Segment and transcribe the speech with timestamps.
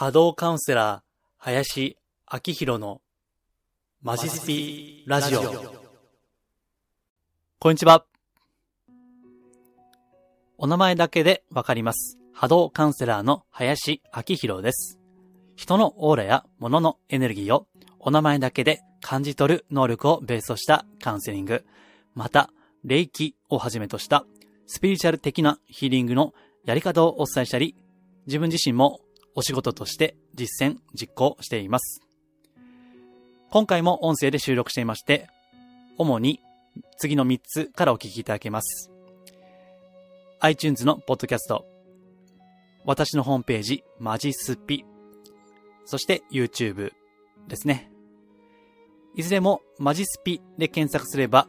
[0.00, 1.02] 波動カウンセラー、
[1.36, 1.98] 林
[2.32, 3.02] 明宏の
[4.00, 5.42] マジスピラジオ。
[7.58, 8.06] こんにちは。
[10.56, 12.18] お名前だけでわかります。
[12.32, 14.98] 波動カウンセラーの林明宏です。
[15.54, 17.66] 人のオーラや物のエネルギーを
[17.98, 21.62] お名前だけで感じ取る能力をベースとしたカウンセリング、
[22.14, 22.48] また、
[22.84, 24.24] 霊気をはじめとした
[24.66, 26.32] スピリチュアル的なヒーリングの
[26.64, 27.76] やり方をお伝えしたり、
[28.26, 29.00] 自分自身も
[29.34, 32.02] お仕事として実践、実行しています。
[33.50, 35.28] 今回も音声で収録していまして、
[35.98, 36.40] 主に
[36.98, 38.90] 次の3つからお聞きいただけます。
[40.40, 41.66] iTunes のポッドキャスト、
[42.84, 44.84] 私のホームページ、マジスピ、
[45.84, 46.92] そして YouTube
[47.48, 47.90] ですね。
[49.14, 51.48] いずれもマジスピで検索すれば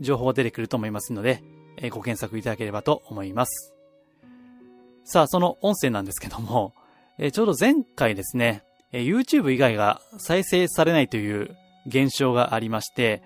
[0.00, 1.42] 情報が出てくると思いますので、
[1.90, 3.74] ご検索いただければと思います。
[5.04, 6.74] さあ、その音声なんですけども、
[7.18, 8.62] えちょうど前回ですね、
[8.92, 13.22] え YouTube 以外が再生されないという現象がありまして、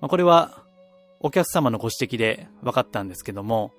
[0.00, 0.62] まこれは
[1.20, 3.72] お客様のご指摘で分かったんですけども、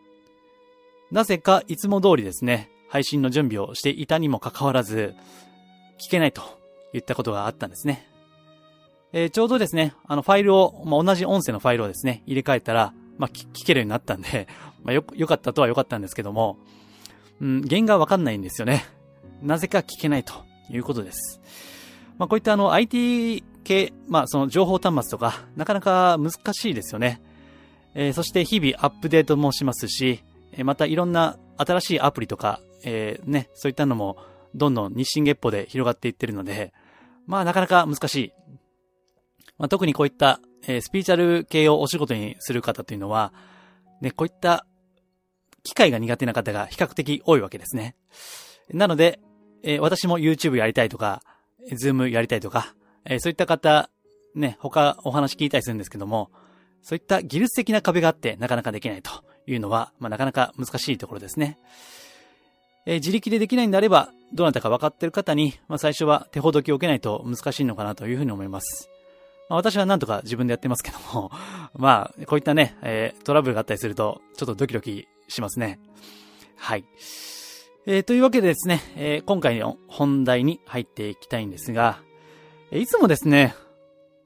[1.12, 5.16] なぜかいつも通りですね、配信の準備をしていたにもかかわらず、
[6.00, 6.44] 聞けないと
[6.94, 8.08] 言ったことがあったんですね。
[9.12, 14.48] えーちょうどですね、あのファイルを、まあ、同じ音声のファイルをですね、入れ替えたら、まあ、聞けるようになったんで、
[14.84, 16.60] まあ、よ、よかったとはよかったんですけども、
[17.42, 18.86] うん、原因がわかんないんですよね。
[19.42, 20.34] なぜか聞けないと
[20.70, 21.42] いうことです。
[22.18, 27.22] まあ、こういったあの IT 系、まあ、その情報端末とか、なかなか難しいですよね。
[27.94, 34.18] えーそして日々アップデートもしますし、えーまたいろんな新しいアプリとか、えーね、そういったのも
[34.54, 36.74] どんどん日進月歩で広がっていってるので、
[37.26, 38.34] まあなかなか難しい。
[39.58, 43.34] まあ、特にこういった、えースピーチャル系をお仕事にする方というのは、
[44.02, 44.66] ね、こういった
[45.64, 47.96] 機械が苦手な方が比較的多いわけですね。
[48.72, 49.20] なので、
[49.64, 51.22] えー私も YouTube やりたいとか、
[51.72, 53.90] Zoom やりたいとか、えーそういった方、
[54.36, 56.30] ね、他お話聞いたりするんですけども、
[56.82, 59.12] そういった技術的な壁があってなかなかできないと
[59.46, 61.58] いうのは、まあ、なかなか難しいところですね。
[62.86, 68.90] えー自力でできないんであれば、どなたか分かっている方に、まあ、最初は手ほどきを受けないと難しいのかなというふうに思います。
[69.50, 71.32] まあ、私はなんとか自分でやってますけども、
[71.76, 75.80] まあ、こういったね、えートラブルがあったりすると、ちょっとドキドキしますね。
[76.58, 76.86] はい。
[77.90, 82.02] えーというわけでですね、えー今回の本題に入っていきたいんですが、
[82.70, 83.56] えーいつもですね、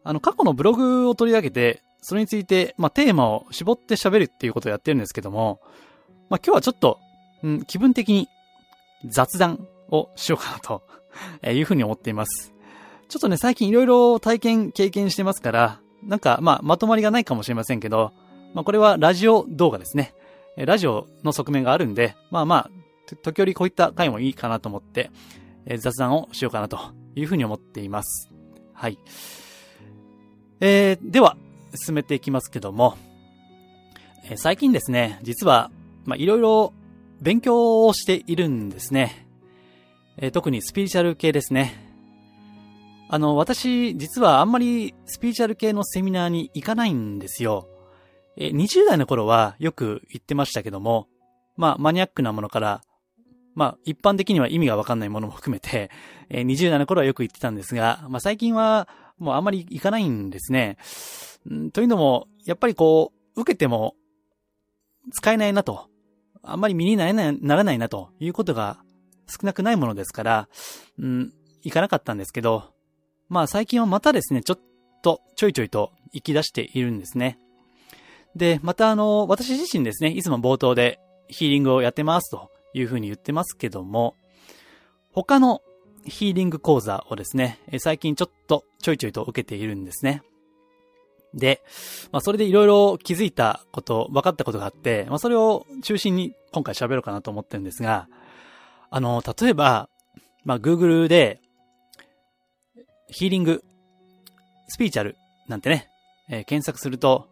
[0.03, 5.61] あの、過去のブログを取り上げて、それについて、まあ、テーマを絞って喋るっていうことをやってるんですけども、
[6.31, 6.97] まあ、今日はちょっと、
[7.43, 8.29] うん、気分的に
[9.05, 10.81] 雑談をしようかなと、
[11.43, 12.55] えいうふうに思っています。
[13.09, 18.11] ちょっとね、最近いろいろ体験、経験してますから、なんか、まあ、まとまりがないかもしれませんけど、
[18.55, 20.15] まあ、これはラジオ動画ですね。
[20.57, 22.80] ラジオの側面があるんで、まあまあ、
[23.15, 25.11] 時折こういった回もいいかなと思って、
[25.65, 26.79] えー雑談をしようかなと
[27.15, 28.31] いうふうに思っています。
[28.73, 28.97] はい。
[30.59, 31.37] えー、では、
[31.73, 32.97] 進めていきますけども、
[34.25, 35.71] えー最近ですね、実は、
[36.05, 36.73] ま、いろいろ
[37.21, 39.27] 勉強をしているんですね。
[40.17, 41.89] えー特にスピリチュアル系ですね。
[43.09, 47.67] あの、私、実はあんまりスピリチュアル系のセミナーに行かないんですよ。
[48.37, 51.07] え20代の頃はよく行ってましたけども、
[51.57, 52.81] まあ、マニアックなものから、
[53.53, 55.89] まあ、一般的には意味がわかんないものも含めて、
[56.29, 60.77] えー20代の頃はよく行ってたんですが、まあ、最近はもうあんまり行かないんですね。
[61.73, 63.95] というのも、やっぱりこう、受けても
[65.11, 65.87] 使えないなと、
[66.43, 68.79] あんまり身になれない、ならないなということが
[69.27, 70.49] 少なくないものですから、
[70.97, 72.73] うん、行かなかったんですけど、
[73.29, 74.59] まあ最近はまたですね、ちょっ
[75.01, 77.37] とちょいちょいと行き出しているんですね。
[78.35, 84.15] で、またあの、私自身ですね、いつも冒頭でヒーリングをやってますというふうに言ってますけども、
[85.11, 85.61] 他の
[86.05, 90.21] ヒーリング講座をですね、最近ちょっとちょいちょいと受けているんですね。
[91.33, 91.61] で、
[92.11, 98.07] まあそれでいろいろ気づいたこと、分かったことがあって、まあそれを中心に今回喋ろうかなと思ってるんですが、
[98.89, 99.89] あの、例えば、
[100.43, 101.39] まあ Google で、
[103.07, 103.63] ヒーリング、
[104.67, 105.15] スピーチャル
[105.47, 105.89] なんてね、
[106.29, 107.27] えー検索すると、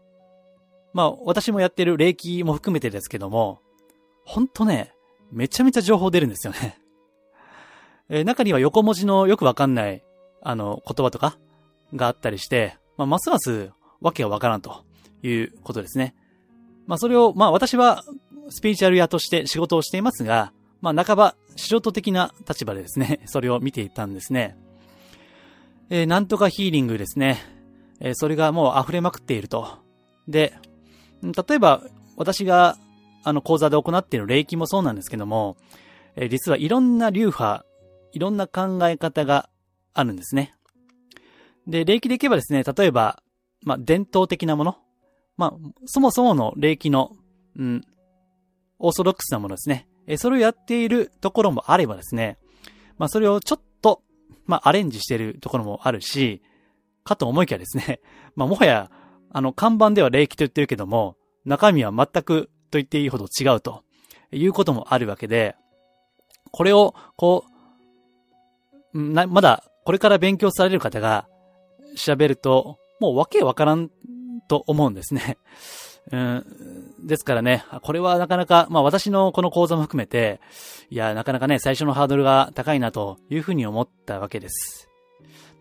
[0.93, 3.61] まあ私もやってる霊気も含めてですけども、
[4.25, 4.93] ほんとね、
[5.31, 6.79] めちゃめちゃ情報出るんですよね。
[8.09, 10.03] え中には横文字のよくわかんない、
[10.41, 11.37] あの、言葉とか
[11.95, 13.71] があったりして、まあますます
[14.01, 14.83] わけがわからんと
[15.21, 16.15] いうことですね。
[16.87, 18.03] まあそれを、まあ私は
[18.49, 24.57] スピリチュアル屋として仕事をしていますが、まあ半ば素人的な立場でですね、 それを見ていたんですね。
[25.89, 27.37] えーなんとかヒーリングですね。
[27.99, 29.79] えーそれがもう溢れまくっていると。
[30.27, 30.53] で、
[31.21, 31.83] 例えば
[32.15, 32.77] 私が
[33.23, 35.57] あの講座で行っている霊気もそうなんですけども、
[36.15, 37.65] えー実はいろんな流派
[38.11, 39.49] いろんな考え方が
[39.93, 40.55] あるんですね。
[41.67, 43.21] で、霊気でいけばですね、例えば、
[43.61, 44.77] まあ、伝統的なもの。
[45.37, 45.53] まあ、
[45.85, 47.11] そもそもの霊気の、
[47.55, 47.85] うん、
[48.79, 49.87] オーソドックスなものですね。
[50.07, 52.39] えそれをやっているところもあればですね、
[52.97, 54.01] まあ、それをちょっと、
[54.45, 56.41] まあ、アレンジしているところもあるし、
[57.03, 58.01] かと思いきやですね、
[58.35, 58.91] まあ、もはや、
[59.31, 63.83] あの、看板では霊気と言ってるけども、中身は全くと言っていいほど違うと
[64.31, 65.55] いうこともあるわけで、
[66.51, 67.45] これを、こ
[68.93, 71.27] う、まだ、これから勉強される方が、
[71.95, 73.89] 調べると、もうわけわからん
[74.47, 75.37] と思うんですね。
[76.11, 76.45] うん、
[77.05, 80.39] ですからね、これはなかなか、まあ私のこの講座も含めて、
[80.89, 84.89] いや、なかなかね、最初のハードルが高いなというふうに思ったわけです。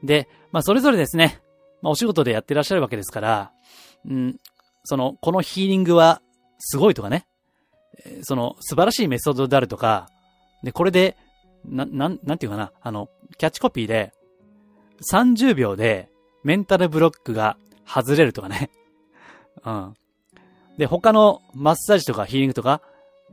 [0.02, 1.42] で、まあそれぞれですね、
[1.82, 3.52] まあお仕事でやってらっしゃるわけですから、
[4.06, 4.36] うん、
[4.84, 6.22] その、このヒーリングは
[6.58, 7.26] すごいとかね、
[8.22, 10.08] その素晴らしいメソッドであるとか、
[10.62, 11.16] で、これで、
[11.64, 14.12] な、なん、なんていうかな、あの、キャッチコピーで、
[15.10, 16.08] 30秒で
[16.42, 17.56] メンタルブロックが
[17.86, 18.70] 外れるとかね。
[19.64, 19.94] うん。
[20.76, 22.82] で、他のマッサージとかヒーリングとか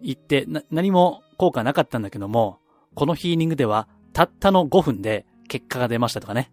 [0.01, 2.60] 行ってな、何も効果なかったんだけども、
[2.94, 6.51] このヒーリングではたったの5分で結果が出ましたとかね。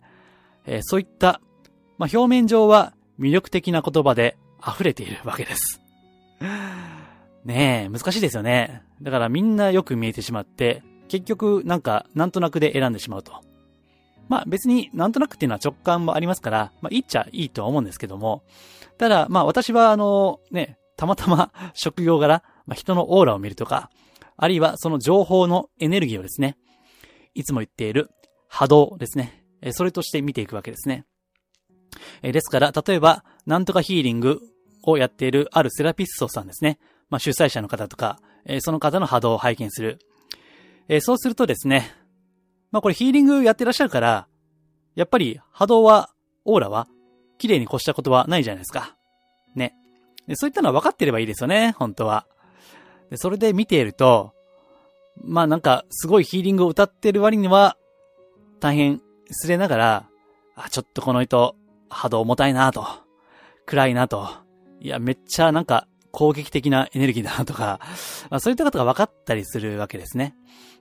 [0.67, 1.41] えー、そういった、
[1.99, 4.37] まあ、表面上は魅力的な言葉で
[4.67, 5.82] 溢れているわけです。
[7.45, 8.83] ねえ、難しいですよね。
[9.01, 13.33] だからみんなよく見えてしまって、結局なんかなんとなくで選んでしまうと。
[14.29, 18.43] まあ別になんとなくっていうのは直感もありますから、まあいっちゃいいとは思うんですけども、
[18.99, 23.91] ただまあ私はあのね、たまたま 職業柄、まあ、人のオーラを見るとか、
[24.37, 26.57] あるいはその情報のエネルギーをですね、
[27.35, 28.11] いつも言っている
[28.49, 29.45] 波動ですね。
[29.71, 31.07] それとして見ていくわけですね。
[32.23, 34.41] ですから、例えば、なんとかヒーリング
[34.83, 36.79] をやっているあるセラピストさんですね。
[37.11, 38.21] まあ、主催者の方とか、
[38.61, 39.99] その方の波動を拝見する。
[41.01, 41.95] そうするとですね、
[42.71, 44.27] まあこれヒーリングやってらっしゃるから、
[44.95, 46.11] やっぱり波動は、
[46.45, 46.89] オーラは、
[47.39, 48.97] 綺麗に越したことはないじゃないですか。
[49.55, 49.75] ね。
[50.35, 52.27] そういったのは分かってればいいですよね、本当は。
[53.11, 54.33] でそれで見ていると、
[55.23, 57.77] まあなんか、すごいヒーリングを歌ってる割には、
[58.61, 60.09] 大変失礼ながら、
[60.57, 61.57] あ、ちょっとこの人、
[61.91, 62.87] 波動重たいなと、
[63.67, 64.29] 暗いなと、
[64.83, 67.81] いや、めっちゃなんか、攻撃的なエネルギーだなとか、
[68.31, 70.35] まあ、そういったことが分かったりするわけですね。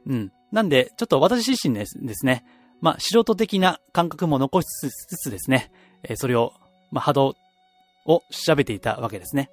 [0.08, 0.32] うん。
[0.52, 2.44] なんで、ちょっと私自身ですですね、
[2.82, 5.72] まあ、素人的な感覚も残しつつですね、
[6.04, 6.52] え、それを、
[6.92, 7.36] まあ、波動
[8.08, 9.52] を調べていたわけですね。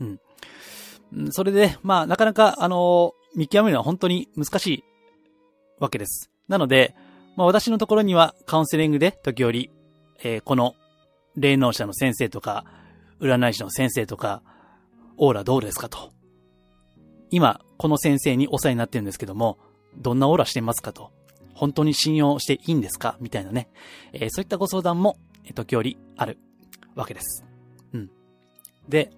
[0.00, 1.32] うん。
[1.32, 4.84] それで、まあ、なかなか、あのー、見極めるのは本当に難しい
[5.80, 6.30] わけです。
[6.48, 6.94] なので、
[7.36, 9.70] まあ、私のところにはカウンセリングで時折、
[10.22, 10.74] えー、この
[11.36, 12.64] 霊能者の先生とか、
[13.22, 14.42] 占い師の先生とか、
[15.16, 16.12] オーラどうですかと。
[17.30, 19.58] 今、この先生にお世話になってるんですけども、
[19.96, 21.10] どんなオーラしてますかと。
[21.54, 23.16] 本当に信用していいんですか？
[23.20, 23.68] みたいなね。
[24.12, 25.16] えー、そういったご相談も、
[25.54, 26.38] 時折ある
[26.94, 27.44] わけです。
[27.92, 28.10] うん。
[28.88, 29.12] で、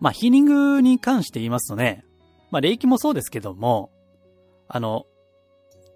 [0.00, 2.04] まあ、ヒーリングに関して言いますとね、
[2.50, 3.90] まあ、霊気もそうですけども、
[4.68, 5.06] あの、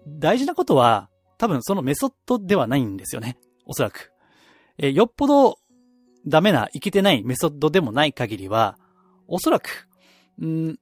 [0.07, 3.37] 大事なことは、多分そのメソッドではないんですよね。
[3.65, 4.11] おそらく。
[4.77, 5.57] えー、よっぽど
[6.25, 8.77] ダメな、いけてないメソッドでもない限りは、
[9.27, 9.87] おそらく、
[10.41, 10.77] ん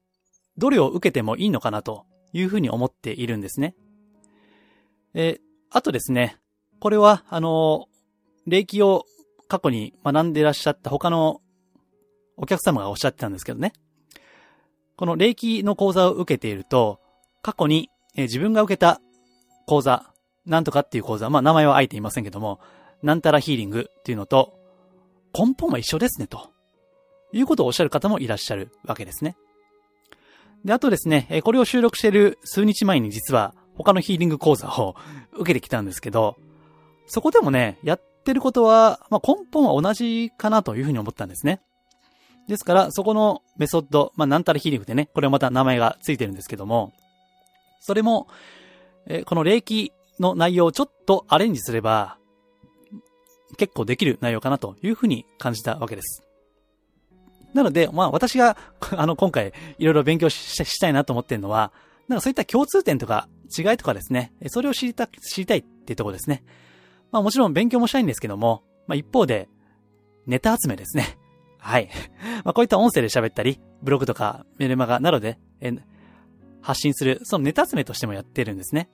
[0.56, 3.74] どれを受けてもいいのかなというふうに思っているんですね。
[5.14, 5.40] え、
[5.70, 6.38] あとですね、
[6.80, 7.88] これは、あの、
[8.46, 9.04] 霊気を
[9.48, 11.40] 過去に学んでいらっしゃった他の
[12.36, 13.72] お客様がおっしゃってたんですけどね。
[14.96, 17.00] この霊気の講座を受けていると、
[17.42, 19.00] 過去に、え、自分が受けた
[19.66, 20.12] 講座、
[20.46, 22.60] なんとかっていう講座、まあ名前はあえていませんけども、
[23.02, 24.58] なんたらヒーリングっていうのと、
[25.36, 26.50] 根本は一緒ですね、と
[27.32, 29.36] いうことをおっしゃる方もいらっしゃるわけですね。
[30.64, 34.96] で、あとですね、これを収録している数日前に実は他のヒーリング講座を
[35.32, 36.36] 受けてきたんですけど、
[37.06, 41.60] そこでもね、やってることは、まあ、根本は同じかなというふうに思ったんですね。
[42.48, 46.92] ですから、そこのメソッド、まあ、なんたらヒーリングでね、これはまた名前がついてるんですけども、
[47.80, 48.28] それも、
[49.08, 52.18] えこの霊気の内容をちょっとアレンジすれば、
[53.56, 56.22] 結構できる内容かなというふうに感じたわけです。
[57.54, 58.56] なので、まあ私が、
[58.96, 61.72] あの、今回いろいろ勉強したいなと思ってるのは、
[62.08, 66.44] なんかそういった共通点とか違いとかですね、それを知りた、知りたいっていうところですね。
[67.10, 69.48] まあもちろん勉強もしたいんですけども、まあ一方で、
[70.26, 71.18] ネタ集めですね。
[71.58, 71.88] はい。
[72.44, 75.72] まあこういった音声で喋ったり、ブログとかメルマガなどで、え
[76.60, 78.90] 発信する、そのネタ集めとしてもやってるんですね。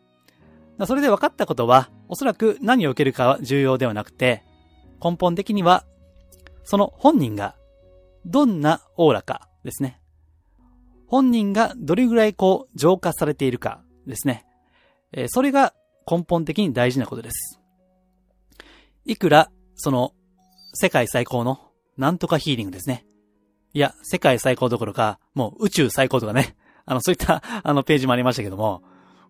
[0.87, 4.43] それで分かったことは、おそらく何を受けるかは重要ではなくて、
[5.03, 5.85] 根本的には、
[6.65, 7.57] その本人が
[8.25, 10.01] どんなオーラかですね。
[11.07, 14.47] 本人がどれぐらいこう浄化されているかですね。
[15.29, 15.75] それが
[16.11, 17.61] 根本的に大事なことです。
[19.05, 20.15] いくら、その、
[20.75, 21.61] 世界最高の、
[21.97, 23.05] なんとかヒーリングですね。
[23.75, 26.57] いや、世界最高どころか、もう宇宙最高とかね。
[26.87, 28.83] あの、そういったあのページもありましたけども、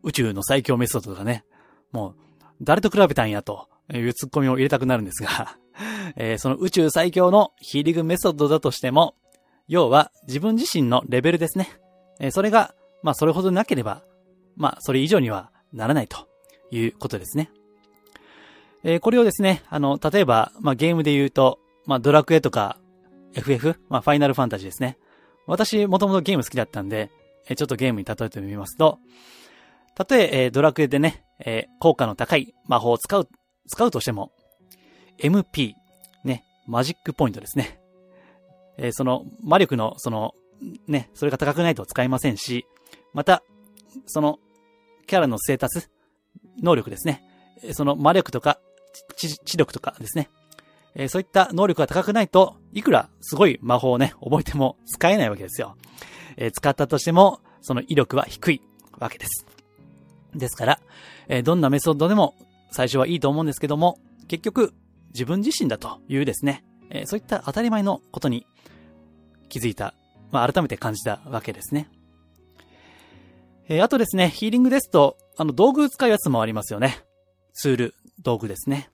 [0.05, 1.45] 宇宙の最強メソッドとかね。
[1.93, 2.15] もう、
[2.61, 5.59] 誰と比べたんやというツッコミを入れたくなるんですが
[6.17, 9.15] えー、その宇宙最強のヒーリングメソッドだとしても、
[9.69, 11.69] 要は自分自身のレベルですね。
[12.21, 14.03] えー、それが、まあそれほどなければ、
[14.57, 16.29] まあそれ以上にはならないと
[16.71, 17.51] いうことですね。
[18.85, 22.79] えー、これをですね、あの、例えば、まあゲームで言うと、まあドラクエとか
[23.35, 24.99] FF、まあファイナルファンタジーですね。
[25.47, 27.11] 私もともとゲーム好きだったんで、
[27.49, 28.99] えちょっとゲームに例えてみますと、
[29.95, 33.29] たとええー、ドラクエでね、えー、効果の高い魔法を使う、
[33.67, 34.33] 使うとしても、
[35.19, 35.75] MP、
[36.25, 37.81] ね、マジックポイントですね。
[38.79, 40.33] えー、その、魔力の、その、
[40.87, 42.67] ね、それが高くないと使えませんし、
[43.13, 43.43] また、
[44.07, 44.39] その、
[45.07, 45.91] キャラのステータス、
[46.63, 47.23] 能力ですね。
[47.73, 48.59] その魔力とか、
[49.17, 50.31] 知力とかですね。
[50.95, 55.77] えー、そういった能力が高くないと、いくらすごい魔法をね、覚えても使えないわけですよ。
[56.37, 58.63] えー、使ったとしても、その威力は低い
[58.99, 59.47] わけです。
[60.35, 60.81] ですから、
[61.29, 62.35] えー、どんなメソッドでも
[62.71, 63.99] 最初はいいと思うんですけども、
[64.29, 64.75] 結局
[65.13, 68.47] 自分自身だというですね、えー、そういった当たり前のことに
[69.49, 69.95] 気づいた、
[70.31, 71.89] まあ、改めて感じたわけですね。
[73.69, 77.05] えー、あとですね、ヒーリングですと、あの、道具使うやつもありますよね。
[77.53, 78.91] ツール、道具ですね。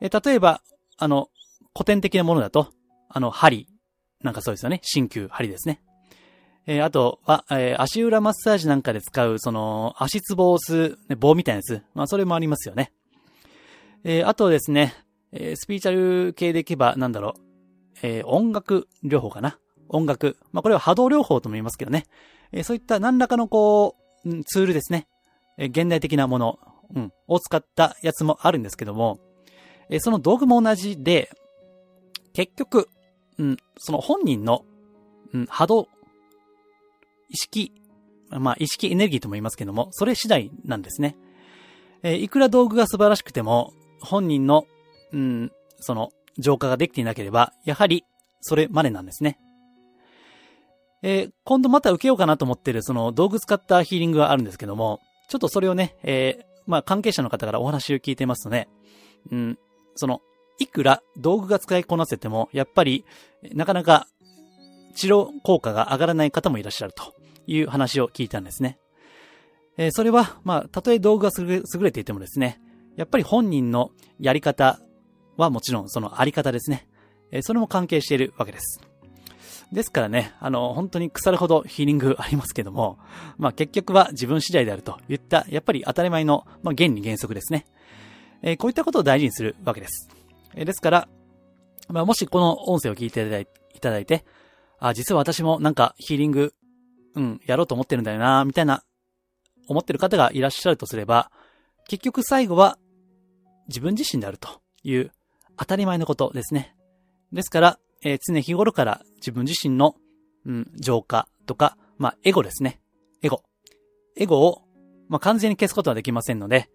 [0.00, 0.62] えー、例えば、
[0.96, 1.28] あの、
[1.74, 2.68] 古典的なものだと、
[3.08, 3.68] あの、針、
[4.22, 4.80] なんかそうですよね。
[4.82, 5.82] 鍼灸、針ですね。
[6.66, 11.82] えー、あとは、えー、足裏マッサージなんかで使う、その、足つぼを押す、ね、棒みたいなやつ。
[11.94, 12.92] まあ、それもありますよね。
[14.04, 14.94] えー、あとですね、
[15.32, 17.40] えー、スピーチャル系でいけば、なんだろう、
[18.02, 19.58] えー、音楽療法かな。
[19.88, 20.36] 音楽。
[20.52, 22.06] まあ、これは波動療法とも言いますけどね。
[22.52, 25.06] えー、そういった何らかのこう、ツールですね。
[25.58, 26.58] えー、現代的なもの、
[26.94, 29.20] うん、を使ったやつもあるんですけども、
[29.88, 31.30] えー、その道具も同じで、
[32.32, 32.88] 結局、
[33.38, 34.64] うん、その本人の、
[35.32, 35.88] うん、波動、
[37.30, 37.72] 意識、
[38.30, 41.16] まあ、意識エネルギーとも言いますけども、それ次第なんですね。
[42.02, 44.66] えー、いくら道具が素晴らしくても、本人の、
[45.12, 48.04] うん、その、浄化ができていなければ、やはり、
[48.40, 49.38] それまでなんですね。
[51.02, 58.68] えー、今度また受けようかなと思ってる、その、道具使ったヒーリングがあるんですけども、ちょっとそれをね、えー、まあ、関係者の方からお話を聞いていますとね、
[59.30, 59.58] うん、
[59.94, 60.20] その、
[60.58, 63.04] いくら道具が使いこなせても、やっぱり、
[63.52, 64.06] なかなか
[64.94, 67.14] 治療効果が上がらない方もいらっしゃると
[67.46, 68.78] いう話を聞いたんですね。
[69.76, 72.60] えー、それは、まあ、たとえ道具が優れていてもですね、
[72.96, 74.80] やっぱり本人のやり方
[75.36, 76.88] はもちろんそのあり方ですね。
[77.30, 78.80] えー、それも関係しているわけです。
[79.72, 82.98] ですからね、あの、本当に腐るほどヒーリングありますけども、
[83.38, 87.66] まあ結局は自分次第であるといった、やっぱり当たり前の、まあ原理原則ですね。
[88.42, 90.08] えー、こういったことを大事にするわけです。
[90.56, 91.08] えー、ですから、
[91.88, 93.22] まあもしこの音声を聞いて
[93.74, 94.24] いただいて、
[94.80, 96.52] あ、実は私もなんかヒーリング、
[97.14, 98.84] うん、やろうと思ってるんだよな、みたいな、
[99.68, 101.30] 思ってる方がいらっしゃるとすれば、
[101.88, 102.78] 結局最後は
[103.68, 105.12] 自分自身であるという
[105.56, 106.74] 当たり前のことですね。
[107.32, 109.94] ですから、えー、常日頃から自分自身の、
[110.46, 112.80] うん、浄化とか、まあ、エゴですね。
[113.22, 113.42] エゴ。
[114.16, 114.62] エゴを、
[115.08, 116.70] まあ、完全に消すことはできませんので、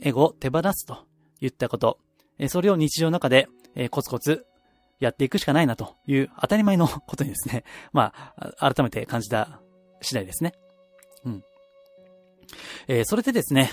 [0.00, 1.06] エゴを手放すと
[1.40, 1.98] 言ったこと、
[2.38, 4.46] えー、それを日常の中で、えー、コツコツ
[5.00, 9.60] やっていくしかないなという当たり前のことにですね、まあ、改めて感じた
[10.00, 10.52] 次第ですね。
[11.24, 11.44] うん。
[12.86, 13.70] えー、それでですね、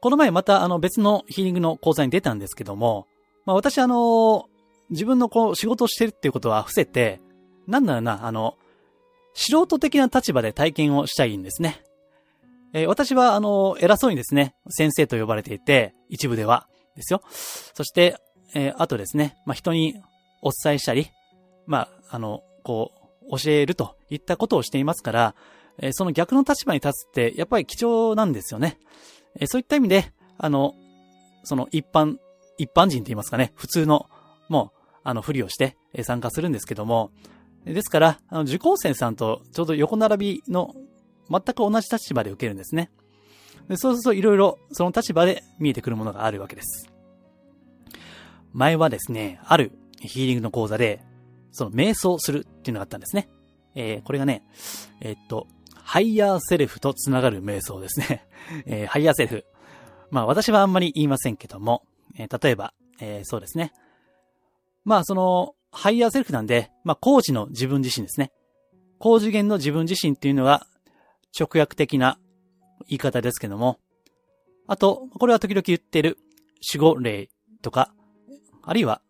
[0.00, 3.06] この前またあの別のヒーリングの講座に出たんですけども、
[3.44, 4.46] まあ私あの、
[4.90, 7.20] 自分のこう仕事をしてるっていうことは伏せて、
[7.66, 8.56] なんだろうな、あの、
[9.34, 11.82] 素人的な立場で体験をしたいんですね。
[12.74, 16.66] えー、私はあの、偉そうにですね、先生と呼ばれていて、一部では、
[16.96, 17.22] ですよ。
[17.74, 18.16] そして、
[18.54, 19.94] えー、あとですね、まあ人に
[20.42, 21.06] お伝えしたり、
[21.66, 25.34] まあ、あの、こう、教えるといったことをしていますから、
[25.78, 28.78] え、その逆の立場に立つって、やっぱり貴重なんですよね。
[29.38, 30.74] え、そういった意味で、あの、
[31.44, 32.16] その一般、
[32.58, 34.08] 一般人って言いますかね、普通の、
[34.48, 37.10] もう、あの、ふりをして参加するんですけども、
[37.64, 40.74] ですから、あの、受講生さんとちょうど横並びの
[41.30, 42.90] 全く同じ立場で受けるんですね。
[43.68, 46.90] でそうするといろいろその立場で見えてくるものがあるわけです。
[48.52, 51.00] 前はですね、あるヒーリングの講座で、
[51.52, 53.28] その瞑想するっていうのがあったんですね。
[53.74, 54.42] えー、これがね、
[55.00, 58.26] えー、っと、ハイヤーセルフとつながる瞑想ですね。
[58.66, 59.44] えー、ハイヤーセルフ。
[60.10, 61.84] まあ私はあんまり言いませんけども、
[62.16, 63.72] えー、例えば、えー、そうですね。
[64.84, 68.32] まあその、ハイヤーセルフなんで、まあ高次の自分自身ですね。
[68.98, 70.66] 高次元の自分自身っていうのが
[71.38, 72.18] 直訳的な
[72.88, 73.78] 言い方ですけども、
[74.66, 76.18] あと、これは時々言ってる
[76.72, 77.28] 守護霊
[77.62, 77.92] とか、
[78.62, 79.02] あるいは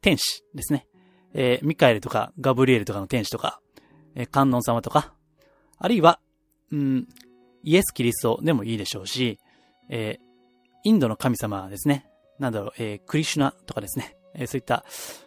[0.00, 0.87] 天使ですね。
[1.34, 3.60] えー、ミカエルとかガブリエルとかの天使とか、
[4.14, 5.14] えー、観音様とか、
[5.78, 6.20] あるいは、
[6.72, 7.08] うん、
[7.62, 9.38] イエス・キリストでもいいでしょうし、
[9.88, 10.28] えー、
[10.84, 12.08] インドの神様ですね。
[12.38, 14.16] なんだろう、えー、クリシュナとかですね。
[14.34, 14.84] えー、そういった、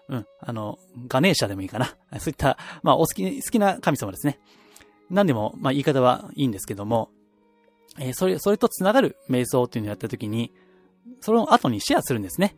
[0.07, 0.77] うん、あの、
[1.07, 1.95] ガネーシャでもいいかな。
[2.19, 4.39] そういった、まあ、お好き、好きな神様ですね。
[5.09, 7.09] 何でも、まあ、言い方はいいんですけども、
[7.99, 10.51] えー、それ、それと繋がる瞑想っていうのをやったときに、
[11.19, 12.55] その後にシェアするんですね。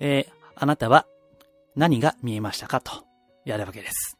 [0.00, 1.06] えー、あなたは
[1.76, 3.04] 何が見えましたかと、
[3.44, 4.16] やるわけです。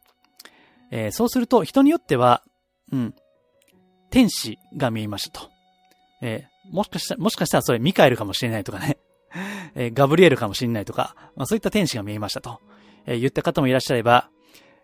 [0.91, 2.43] えー、そうすると、人によっては、
[2.91, 3.15] うん、
[4.09, 5.49] 天使が見えましたと。
[6.21, 8.97] えー、もしかしたら、もしかしたらそれミカエルかもしれないとかね。
[9.75, 12.59] えー、ガブリエルかもしれないとか、まあ、そういった天使が見えましたと。
[13.05, 14.29] え、言った方もいらっしゃれば、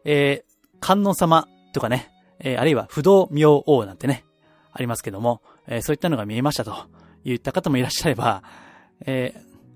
[0.06, 2.10] えー、観音様とかね、
[2.40, 4.24] え、あるいは不動明王なんてね、
[4.72, 6.76] ありますけども、え、そういったのが見えましたと
[7.26, 8.44] 言った方もいらっしゃれば、
[9.06, 9.34] え、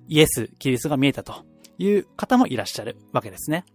[0.07, 1.45] イエス、キリストが見えたと
[1.81, 3.65] いう方もいらっしゃるわけですね。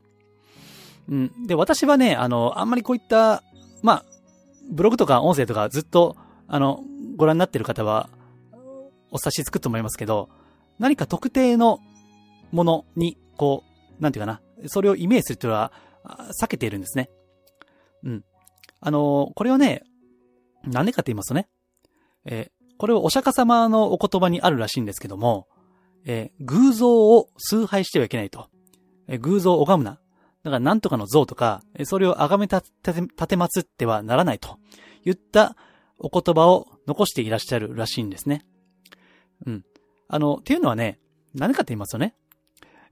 [1.08, 1.46] うん。
[1.46, 3.42] で、私はね、あの、あんまりこういった、
[3.82, 4.04] まあ、
[4.70, 6.16] ブログとか音声とかずっと、
[6.48, 6.82] あの、
[7.16, 8.08] ご覧になってる方は、
[9.10, 10.28] お察しつくと思いますけど、
[10.78, 11.78] 何か特定の
[12.52, 13.64] ものに、こ
[13.98, 15.72] う、なんていうかな、それをイメージするというのは、
[16.40, 17.10] 避けているんですね。
[18.04, 18.24] うん。
[18.80, 19.82] あの、これはね、
[20.64, 21.48] なんでかって言いますとね、
[22.24, 25.48] え、これをお釈迦様のお言葉にあるらしいんですけども、
[26.06, 28.48] えー、偶像を崇拝してはいけないと。
[29.08, 29.98] えー、偶像を拝むな。
[30.44, 34.58] だからなんとかの像とか、それを崇めたて、立て祀ってはならないと
[35.04, 35.56] 言った
[35.98, 38.46] お言葉を残していらっしゃるらしいんですね。
[39.44, 39.64] うん。
[40.08, 41.00] あの、っていうのはね、
[41.34, 42.14] 何かって言いますとね、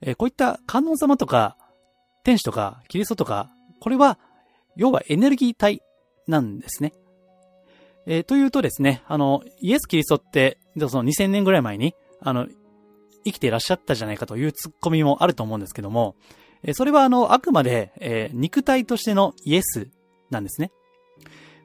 [0.01, 1.57] えー、こういった観音様とか、
[2.25, 4.19] 天使とか、キリストとか、これは、
[4.75, 5.81] 要はエネルギー体
[6.27, 6.93] なんですね。
[8.07, 12.49] えー、というとですね、あの、イエス・キリストって、その2000年ぐらい前に、あの、
[13.25, 16.17] 生きていらっしゃったじゃないかというツッコミもあると思うんですけども、
[16.63, 19.89] えそれはあの、あくまで、えー、肉体としてのイエス
[20.31, 20.71] なんですね。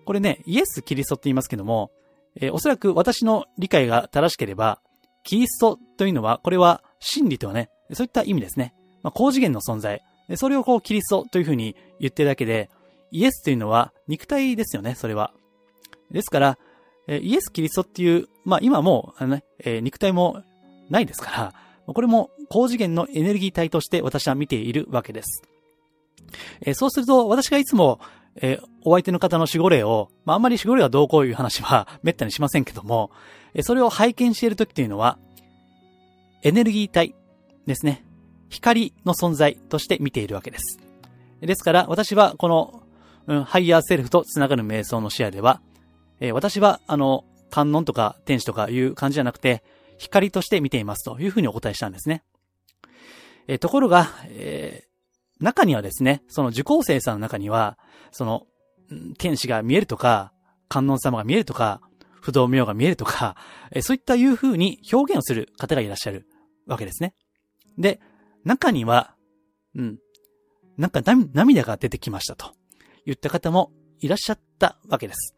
[0.05, 1.91] これね、イエス・キリストって言いますけども、
[2.35, 4.81] えー、おそらく私の理解が正しければ、
[5.23, 8.73] キリストというのは、これは真理とはね、そういった意味ですね。
[9.03, 10.01] まあ、高次元の存在。
[10.35, 12.69] それをこう、キリストというふうに言ってるだけで、
[13.11, 15.33] イエスというのは肉体ですよね、それは。
[16.11, 16.57] ですから、
[17.07, 20.43] えイエス・キリストっていう、まあ今も、あのね、えー、肉体も
[20.89, 21.53] ないですから、
[21.93, 25.43] これも高次元のエネルギー体として私は見ているわけです。
[26.61, 27.99] えー、そうすると、私がいつも、
[28.35, 33.11] えー、お相手の方の守護霊を、まあ、あんまり守護霊はどうこういう話は 滅多にしませんけども、
[33.53, 35.17] えー、それを拝見している時っていうのは、
[36.43, 37.15] エネルギー体
[37.65, 38.05] ですね。
[38.49, 40.79] 光の存在として見ているわけです。
[41.41, 42.83] ですから、私はこの、
[43.27, 45.61] うん、ハイヤーセルフと繋がる瞑想の視野では、
[46.19, 49.63] えー、私は、あの、観音とか天使とかいう感じじゃなくて、
[49.99, 52.23] 光として見ていますというふうにお答えしたんですね。
[53.47, 57.77] えー、ところが、えー、中にはですね、その受講生さんの中には、
[58.11, 58.47] その、
[59.19, 60.33] 天使が見えるとか、
[60.67, 61.81] 観音様が見えるとか、
[62.21, 63.35] 不動明が見えるとか、
[63.71, 66.27] えー、そういったいう風に表現をする方がいらっしゃる
[66.65, 67.13] わけですね。
[67.77, 67.99] で、
[68.45, 69.15] 中には、
[69.75, 69.99] うん、
[70.77, 71.01] なんか
[71.33, 72.53] 涙が出てきましたと
[73.05, 75.35] 言った方もいらっしゃったわけです。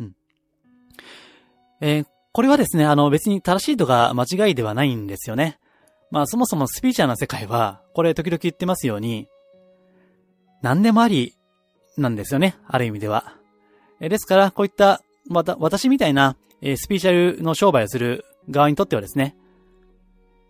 [0.00, 0.16] うん。
[1.80, 5.58] えー、これはですね、あの別に正しいとか間違いではないんですよね。
[6.10, 9.28] まあそもそもスピーチャーな世界は、これ時々言ってますように、
[10.62, 11.34] 何でもあり
[11.96, 13.34] なんですよね、ある意味では。
[14.00, 19.36] えですから、こういった、また、私みたいな、えスピーチャルの商売をする側にとってはですね、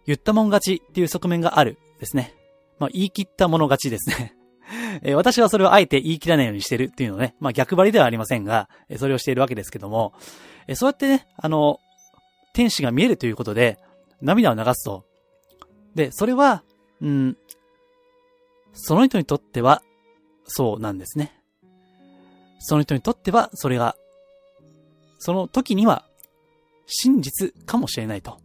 [0.06, 2.34] 言ったもん勝ちっていう側面があるですね。
[2.78, 4.34] まあ、言い切ったもの勝ちですね。
[5.02, 10.12] え私はそれをあえて言い切らないようにしてるっていうのね、まあ逆張りではありませんが、それをしているわけですけども、
[10.68, 11.80] えそうやってね、あの、
[12.52, 13.78] 天使が見えるということで、
[14.20, 15.04] 涙を流すと、
[15.94, 16.62] で、それは、
[17.00, 17.36] うん、
[18.72, 19.82] その人にとっては、
[20.46, 21.34] そうなんですね。
[22.58, 23.96] その人にとっては、それが、
[25.18, 26.04] その時には、
[26.86, 28.38] 真実かもしれないと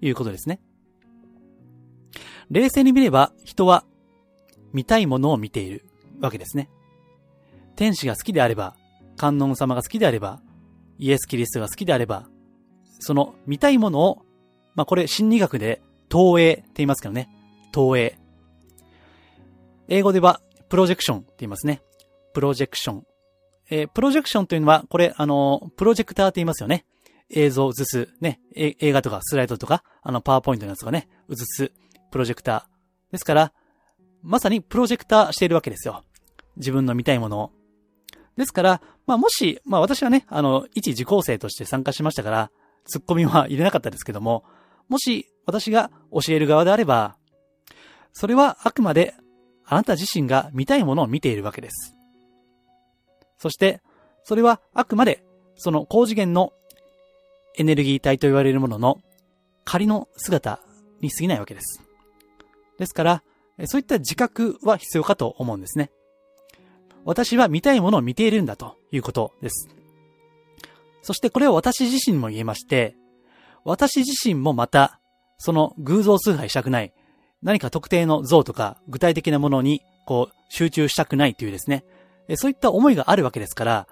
[0.00, 0.60] いうことですね。
[2.50, 3.84] 冷静に見れば、人は、
[4.72, 5.84] 見たいものを見ている
[6.20, 6.70] わけですね。
[7.74, 8.76] 天使が好きであれば、
[9.16, 10.40] 観音様が好きであれば、
[10.98, 12.28] イエス・キリストが好きであれば、
[12.98, 14.22] その見たいものを、
[14.74, 17.28] まあ、これ心理学で投影って言いますけどね。
[17.72, 18.18] 投影。
[19.88, 21.82] 英語では、プロジェクションって言いますね。
[22.32, 23.06] プロジェクション。
[23.70, 26.84] えー、プロジェクションというのは、これ、あの、プロジェクターって言いますよね。
[27.30, 31.72] 映像を映す、ね、映画とかスライドとか、あの、パワーポイントのやつがね、映す、
[32.10, 33.12] プロジェクター。
[33.12, 33.52] ですから、
[34.22, 36.04] まさにプロジェクターしているわけですよ。
[36.56, 37.52] 自分の見たいものを。
[38.36, 42.50] ですから、まあもし、まあ私はね、あの、一受講生として参加しましたから、
[42.84, 44.44] ツッコミは入れなかったですけども、
[44.88, 47.16] もし私が教える側であれば、
[48.12, 49.14] それはあくまで
[49.64, 51.94] あなた自身が見たいものを見ているわけです。
[53.38, 53.80] そして、
[54.24, 55.24] それはあくまで
[55.56, 56.52] その高次元の
[57.56, 59.00] エネルギー体と言われるものの
[59.64, 60.60] 仮の姿
[61.00, 61.82] に過ぎないわけです。
[62.78, 63.22] ですから、
[63.64, 65.90] そういった自覚は必要かと思うんですね。
[67.06, 69.68] 私は見たいものを見ているんだということです。
[71.02, 72.96] そしてこれを私自身も言えまして、
[73.64, 75.00] 私自身もまた、
[75.38, 76.92] その偶像崇拝したくない、
[77.42, 81.84] 何か特定の像とか具体的なものにこう集中したくないというですね、
[82.34, 83.88] そういった思いがあるわけですから、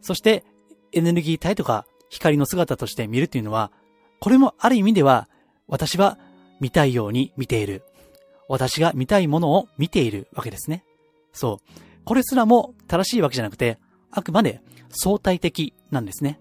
[0.00, 0.44] そして
[0.92, 3.72] エネルギー体とか光の姿として見るというのは、
[4.20, 5.28] これもある意味では
[5.66, 6.18] 私は
[6.60, 7.82] 見たいように見ている。
[8.48, 10.84] 私が見たいものを見ているわけですね。
[11.32, 11.83] そう。
[12.04, 13.78] これすらも正しいわけじゃなくて、
[14.10, 16.40] あくまで相対的なんですね。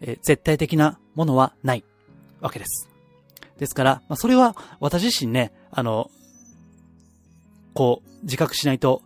[0.00, 1.84] え絶対的なものはない
[2.40, 2.88] わけです。
[3.58, 6.10] ですから、まあ、それは私自身ね、あの、
[7.74, 9.02] こう、自覚しないと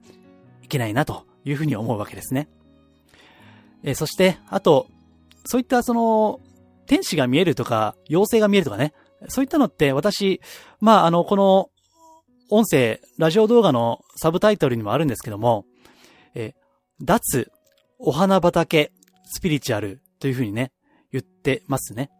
[0.63, 2.49] いけないなというふうに思うわけですね。
[3.83, 4.89] えそして、あと、
[5.45, 6.41] そういったその、
[6.87, 8.95] 天使が見えるとか、妖精が見えるとかね、
[9.29, 10.41] そういったのって私、
[10.81, 11.71] まあ、あの、この、
[12.49, 15.65] 音声、ラジオ動画のサブタイトルにもあるんですけども、
[16.37, 16.55] え
[17.03, 17.51] 脱、
[17.99, 18.92] お花畑、
[19.25, 20.70] スピリチュアルというふうにね、
[21.11, 22.11] 言ってますね。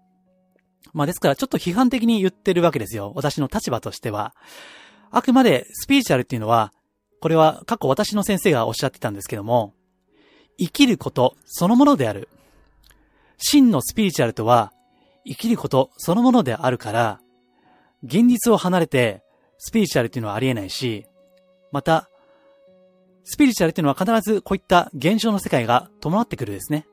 [0.93, 3.13] まあですからちょっと批判的に言ってるわけですよ。
[3.15, 4.35] 私の立場としては。
[5.11, 6.73] あくまでスピリチュアルっていうのは、
[7.21, 9.75] これは過去私の先生がおっしゃってたんですけども、
[10.59, 12.29] 生きることそのものである。
[13.39, 14.73] 真のスピリチュアルとは、
[15.27, 17.21] 生きることそのものであるから、
[18.03, 19.23] 現実を離れて、
[19.59, 21.07] スピリチュアルっていうのはありえないし、
[21.73, 22.09] また、
[23.29, 26.87] スピリチュアルっていうのは必ずこういった現象の世界が伴ってくるですね。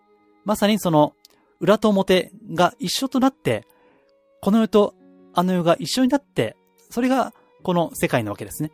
[0.46, 1.14] まさにその、
[1.60, 3.68] 裏と表が一緒となって、
[4.42, 4.96] この世と
[5.34, 6.58] あの世が一緒になって、
[6.90, 8.72] それがこの世界なわけですね。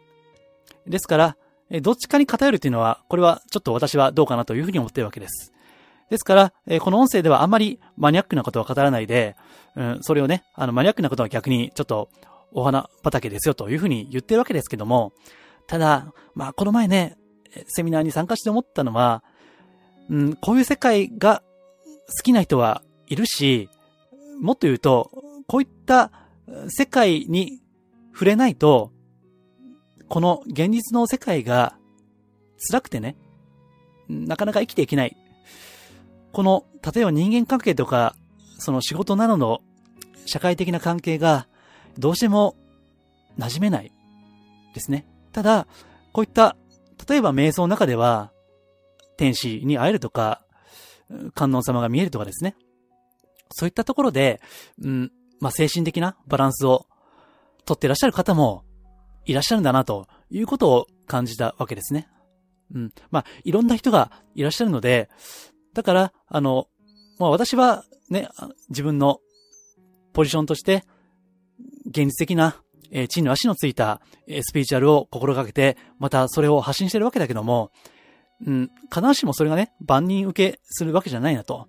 [0.88, 1.38] ですから、
[1.82, 5.52] どっちかに偏るっていうのは、これはちょっと私はどうかなというふうに思っているわけです。
[6.10, 9.36] ですから、この音声ではあんまりマニアックなことは語らないで、
[9.76, 12.10] うん、それをね、あの、マニアックなことは逆にちょっと
[12.54, 15.12] お花畑ですよというふうに言ってるわけですけども、
[15.68, 17.19] ただ、まあ、この前ね、
[17.68, 19.24] セミナーに参加して思ったのは、
[20.10, 21.44] うん、こういう世界が
[22.08, 23.70] 好きな人はいるし、
[24.40, 25.12] もっと言うと、
[25.48, 26.12] こういった
[26.68, 27.62] 世界に
[28.14, 28.92] 触れないと、
[30.08, 31.76] この現実の世界が
[32.70, 33.16] 辛くてね、
[34.08, 35.16] なかなか生きていけない。
[36.32, 38.16] この、例えば人間関係とか、
[38.58, 39.62] その仕事などの
[40.26, 41.48] 社会的な関係が
[41.98, 42.56] どうしても
[43.38, 43.92] 馴染めない
[44.74, 45.06] ですね。
[45.32, 45.68] ただ、
[46.12, 46.56] こういった、
[47.08, 48.32] 例えば瞑想の中では、
[49.18, 50.46] 天使に会えるとか、
[51.34, 52.56] 観音様が見えるとかですね。
[53.52, 54.42] そういったところで、
[54.82, 56.86] うん、まあ、精神的なバランスを
[57.66, 58.64] とっていらっしゃる方も
[59.26, 62.08] いらっしゃるんだなということを感じたわけですね。
[62.74, 62.94] うん。
[63.12, 65.10] まあ、いろんな人がいらっしゃるので、
[65.74, 66.68] だから、あの、
[67.20, 68.30] まあ私はね、
[68.70, 69.20] 自分の
[70.14, 70.84] ポジションとして、
[71.86, 77.72] 現実的な、えー、地の足のついた、えー、スピーチュアルを心がけて、またそれを発信してるわけだけども、
[78.46, 81.68] うん、必ずしもそれがね、万人受けするわけじゃないなと。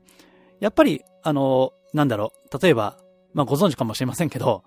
[0.60, 2.98] やっぱり、あの、なんだろう、例えば、
[3.34, 4.62] まあご存知かもしれませんけど、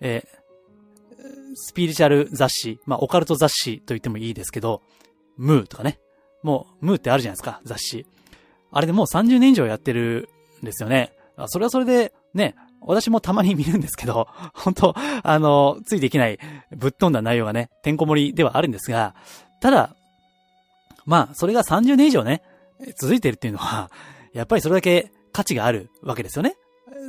[0.00, 1.22] えー、
[1.54, 4.82] スピリチュアル雑誌、まあオカルト雑誌と言ってもいいですけど、
[5.36, 5.98] ムーとかね。
[6.42, 8.06] もう、ムーってあるじゃないですか、雑誌。
[8.70, 10.28] あれでもう30年以上やってる
[10.62, 11.12] んですよね。
[11.46, 12.54] それはそれで、ね、
[12.86, 16.38] 私もたまに見るんですけど、 本当あの、ついていけない、
[16.70, 19.14] ぶっ飛んだ内容がね、てんこ盛りではあるんですが、
[19.60, 19.96] ただ、
[21.04, 22.42] まあ、それが30年以上ね、
[22.96, 23.90] 続いてるっていうのは、
[24.32, 26.56] やっぱりそれだけ価値があるわけですよね。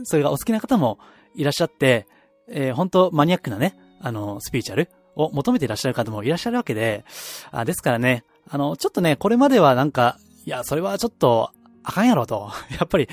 [0.03, 0.99] それがお好きな方も
[1.35, 2.07] いらっしゃって、
[2.49, 7.05] えー、本当マニアックなね、あの、スピーチャルを求めていらっしゃる方もいらっしゃるわけで、
[7.51, 11.51] あですからね、あの、ちょっとね、これまではなんか、いや、それはちょっと、
[11.83, 12.51] あかんやろと。
[12.71, 13.07] やっぱり、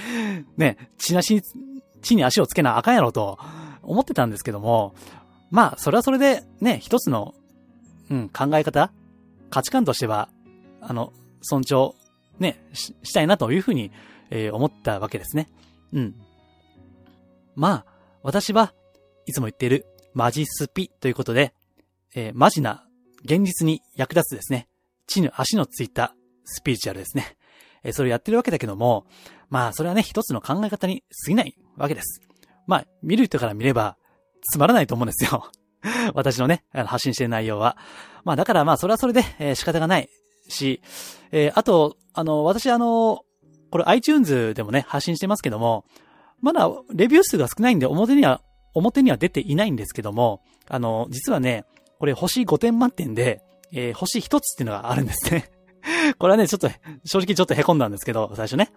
[0.57, 1.43] ね、血なし、
[2.03, 3.39] 地に足をつけなあかんやろと
[3.83, 4.95] 思ってたんですけども、
[5.51, 7.35] まあ、それはそれでね、一つの、
[8.11, 8.93] うん、考え方
[9.51, 10.29] 価値観としては、
[10.81, 11.95] あの、尊重、
[12.39, 13.91] ね、ししたいなというふうに、
[14.31, 15.49] えー、思ったわけですね。
[15.93, 16.15] うん。
[17.55, 17.87] まあ、
[18.23, 18.73] 私は
[19.27, 21.53] いつも言っているマジスピということで、
[22.15, 22.85] えー、マジな
[23.25, 24.69] 現実に役立つですね、
[25.07, 27.37] 地の足のついたスピリチュアルですね。
[27.83, 29.07] え、それをやってるわけだけども、
[29.49, 32.21] まあ、それはね、一つの考え方に過ぎないわけです。
[32.67, 33.97] まあ、見る人から見れば、
[34.43, 35.51] つまらないと思うんですよ。
[36.15, 37.77] 私のね、発信してる内容は。
[38.25, 40.09] まあ、だからまあ、それはそれで、え、仕方がない
[40.49, 40.83] し、
[41.33, 43.23] えー、あと、あの、私あの、
[43.71, 45.85] これ iTunes でもね、発信してますけども、
[46.41, 48.41] まだレビュー数が少ないんで表には、
[48.75, 51.65] 表には出ていないんですけども、あの、実はね、
[51.99, 55.51] これ星5点満点で、えー、星1つっていうのがあるんですね。
[56.15, 56.69] これはね、ちょっと、
[57.05, 58.73] 正直ちょっと凹んだんですけど、最初ね。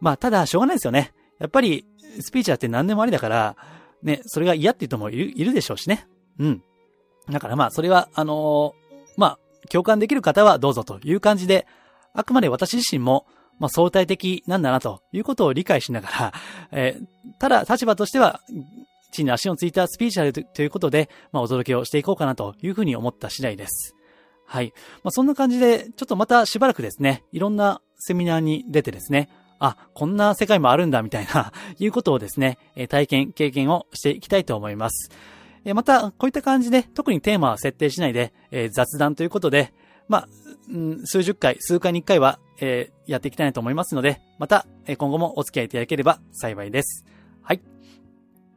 [0.00, 1.12] まあ、ただ、しょうがないですよね。
[1.38, 1.86] やっぱり、
[2.20, 3.56] スピーチだって何でもありだから、
[4.02, 6.06] ね、それが嫌って人もいる、いるでしょうしね。
[6.38, 6.62] うん。
[7.30, 11.66] だからまあ、それは、あのー、まあ、共感できる方はどうぞという感じで、
[12.14, 13.26] あくまで私自身も、
[13.58, 16.32] まあ、相対的なんだなということを理解しながら、
[16.72, 17.06] えー、
[17.38, 18.40] ただ立場としては、
[19.10, 23.94] 地に足をついたスピーチュアルということで、まあ、お届けをしていこうかなというふうに思った次第です。
[24.48, 24.72] はい。
[25.04, 32.56] まあ、そんな感じで、ちょっとまたしばらくですね、いろんなセミナーに出てですね、あ、こんな世界もあるんだ、みたいな いうことをですね、
[32.88, 35.10] 体験、経験をしていきたいと思います。
[35.74, 39.74] また、こういった感じで、特にテーマは設定しないで、え雑談ということで、
[40.08, 40.28] まあ、
[41.04, 47.04] 数十回、数回に一回は、えー、やっていきたいなと思いますので、また、え今後もお付き合いいただければ幸いです。
[47.42, 47.60] はい。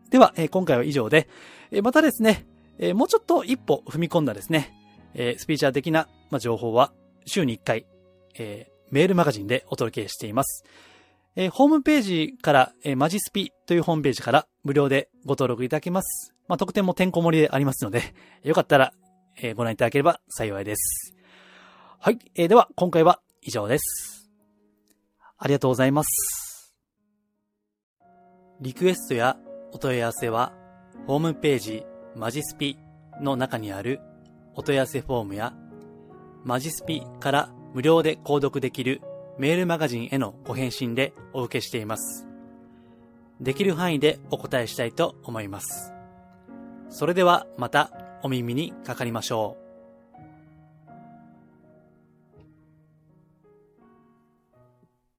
[0.10, 1.28] では、え今回は以上で、
[1.72, 2.46] えまたですね、
[2.80, 4.74] えもうちょっと一歩踏み込んだですね、
[5.14, 6.94] えスピーチャー的な、ま情報は、
[7.26, 7.86] 週に一回、
[8.38, 10.64] えメールマガジンでお届けしています。
[11.36, 16.34] えホームページから、えマジスピというホームページから無料でご登録いただけます。
[16.48, 18.02] まあ、特典もてんこ盛りでありますので、
[18.44, 18.94] よかったら、
[19.42, 21.16] えご覧いただければ幸いです。
[22.00, 22.20] はい。
[22.36, 24.30] えー、では、今回は以上です。
[25.38, 26.76] ありがとうございます。
[28.60, 29.38] リクエストや
[29.72, 30.54] お問い合わせは、
[31.08, 32.78] ホームページマジスピ
[33.22, 34.02] の中にある
[34.56, 35.54] お問い合わせフォームや、
[36.44, 39.02] マジスピから無料で購読できる
[39.38, 42.28] メールマガジンへのご返信でお受けしています。
[43.40, 45.94] できる範囲でお答えしたいと思います。
[46.90, 47.92] それではまた
[48.24, 49.61] お耳にかかりましょう。